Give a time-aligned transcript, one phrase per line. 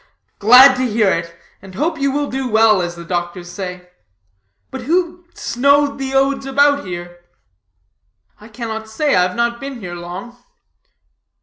[0.39, 3.87] "Glad to hear it, and hope you will do well, as the doctors say.
[4.71, 7.19] But who snowed the odes about here?"
[8.39, 10.35] "I cannot say; I have not been here long."